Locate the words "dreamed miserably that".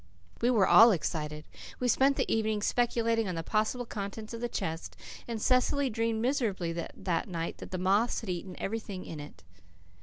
5.91-7.27